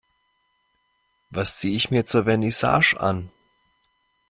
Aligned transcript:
Was 1.29 1.57
ziehe 1.59 1.75
ich 1.75 1.91
mir 1.91 2.05
zur 2.07 2.23
Vernissage 2.23 2.95
an? 2.99 3.29